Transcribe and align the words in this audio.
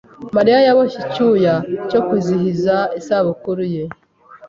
Mariya 0.35 0.59
yaboshye 0.67 0.97
icyuya 1.05 1.55
cyo 1.89 1.99
kwizihiza 2.07 2.75
isabukuru 2.99 3.63
ye. 3.73 3.83